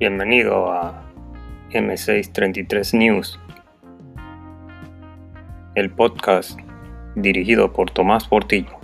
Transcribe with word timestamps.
Bienvenido 0.00 0.72
a 0.72 1.04
M633 1.72 2.96
News, 2.96 3.38
el 5.74 5.90
podcast 5.90 6.58
dirigido 7.16 7.70
por 7.74 7.90
Tomás 7.90 8.26
Portillo. 8.26 8.80